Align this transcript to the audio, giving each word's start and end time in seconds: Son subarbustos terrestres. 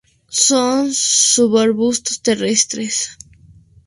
Son 0.45 0.91
subarbustos 0.95 2.17
terrestres. 2.23 2.95